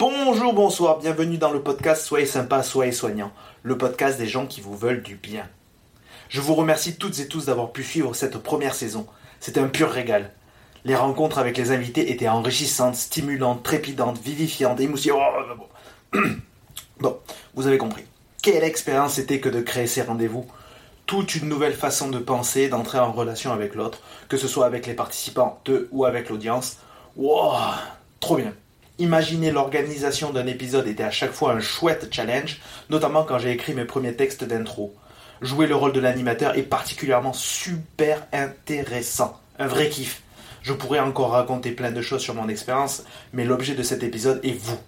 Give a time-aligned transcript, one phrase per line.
[0.00, 3.32] Bonjour, bonsoir, bienvenue dans le podcast Soyez sympa, soyez soignant,
[3.62, 5.46] le podcast des gens qui vous veulent du bien.
[6.30, 9.06] Je vous remercie toutes et tous d'avoir pu suivre cette première saison.
[9.40, 10.32] C'était un pur régal.
[10.86, 15.58] Les rencontres avec les invités étaient enrichissantes, stimulantes, trépidantes, vivifiantes, émotionnantes.
[16.14, 16.18] Oh,
[17.00, 17.18] bon,
[17.52, 18.06] vous avez compris.
[18.42, 20.46] Quelle expérience c'était que de créer ces rendez-vous
[21.04, 23.98] toute une nouvelle façon de penser, d'entrer en relation avec l'autre,
[24.30, 26.78] que ce soit avec les participants, eux ou avec l'audience.
[27.16, 27.52] Wow,
[28.18, 28.54] trop bien.
[29.00, 33.72] Imaginer l'organisation d'un épisode était à chaque fois un chouette challenge, notamment quand j'ai écrit
[33.72, 34.94] mes premiers textes d'intro.
[35.40, 39.40] Jouer le rôle de l'animateur est particulièrement super intéressant.
[39.58, 40.20] Un vrai kiff.
[40.60, 44.44] Je pourrais encore raconter plein de choses sur mon expérience, mais l'objet de cet épisode
[44.44, 44.78] est vous.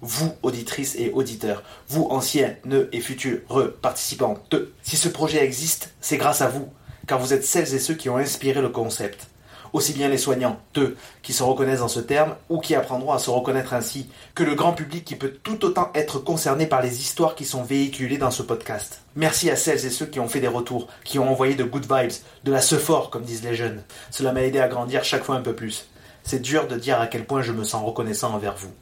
[0.00, 3.40] Vous, auditrices et auditeurs, vous, anciens, ne et futurs
[3.82, 4.54] participantes.
[4.82, 6.72] Si ce projet existe, c'est grâce à vous,
[7.08, 9.26] car vous êtes celles et ceux qui ont inspiré le concept
[9.72, 13.18] aussi bien les soignants, eux, qui se reconnaissent dans ce terme, ou qui apprendront à
[13.18, 17.00] se reconnaître ainsi, que le grand public qui peut tout autant être concerné par les
[17.00, 19.02] histoires qui sont véhiculées dans ce podcast.
[19.14, 21.86] Merci à celles et ceux qui ont fait des retours, qui ont envoyé de good
[21.90, 22.12] vibes,
[22.44, 23.82] de la fort, comme disent les jeunes.
[24.10, 25.88] Cela m'a aidé à grandir chaque fois un peu plus.
[26.24, 28.72] C'est dur de dire à quel point je me sens reconnaissant envers vous.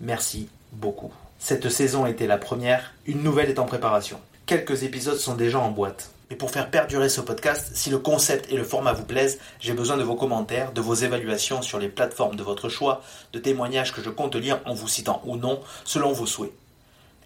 [0.00, 1.12] Merci beaucoup.
[1.38, 4.20] Cette saison était la première, une nouvelle est en préparation.
[4.46, 6.10] Quelques épisodes sont déjà en boîte.
[6.32, 9.74] Et pour faire perdurer ce podcast, si le concept et le format vous plaisent, j'ai
[9.74, 13.02] besoin de vos commentaires, de vos évaluations sur les plateformes de votre choix,
[13.34, 16.54] de témoignages que je compte lire en vous citant ou non, selon vos souhaits,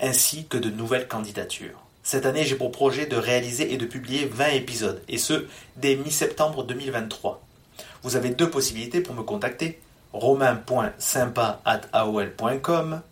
[0.00, 1.78] ainsi que de nouvelles candidatures.
[2.02, 5.46] Cette année, j'ai pour projet de réaliser et de publier 20 épisodes, et ce,
[5.76, 7.40] dès mi-septembre 2023.
[8.02, 9.78] Vous avez deux possibilités pour me contacter
[10.12, 13.02] romain.sympa.aol.com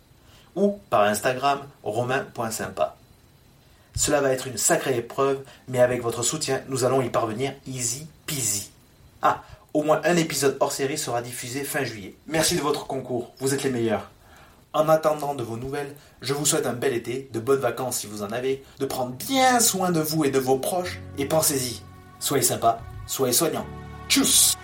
[0.57, 2.94] ou par Instagram romain.sympa.
[3.95, 8.07] Cela va être une sacrée épreuve, mais avec votre soutien, nous allons y parvenir easy
[8.25, 8.69] peasy.
[9.21, 12.15] Ah, au moins un épisode hors série sera diffusé fin juillet.
[12.27, 14.09] Merci de votre concours, vous êtes les meilleurs.
[14.73, 18.07] En attendant de vos nouvelles, je vous souhaite un bel été, de bonnes vacances si
[18.07, 21.81] vous en avez, de prendre bien soin de vous et de vos proches, et pensez-y,
[22.19, 23.65] soyez sympa, soyez soignants.
[24.09, 24.57] Tchuss